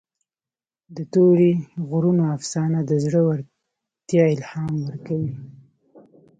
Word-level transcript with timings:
د 0.95 0.97
تورې 1.13 1.51
غرونو 1.89 2.23
افسانه 2.37 2.79
د 2.89 2.91
زړه 3.03 3.21
ورتیا 3.29 4.23
الهام 4.35 4.73
ورکوي. 4.87 5.33